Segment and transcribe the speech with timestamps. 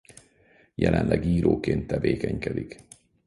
[0.75, 2.79] Jelenleg íróként tevékenykedik.